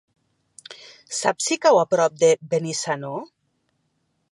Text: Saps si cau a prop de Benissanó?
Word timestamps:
Saps 1.17 1.49
si 1.51 1.59
cau 1.67 1.77
a 1.83 1.85
prop 1.93 2.17
de 2.25 2.33
Benissanó? 2.55 3.15